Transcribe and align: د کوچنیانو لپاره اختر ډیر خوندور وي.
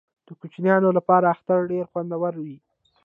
د 0.25 0.27
کوچنیانو 0.39 0.89
لپاره 0.97 1.25
اختر 1.35 1.59
ډیر 1.71 1.83
خوندور 1.91 2.33
وي. 2.43 2.57